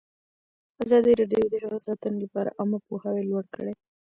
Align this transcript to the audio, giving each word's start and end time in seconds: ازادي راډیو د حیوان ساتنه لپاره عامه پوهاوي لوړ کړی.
ازادي 0.83 1.11
راډیو 1.19 1.41
د 1.51 1.53
حیوان 1.61 1.77
ساتنه 1.87 2.17
لپاره 2.23 2.55
عامه 2.59 2.79
پوهاوي 2.87 3.23
لوړ 3.29 3.45
کړی. 3.55 3.73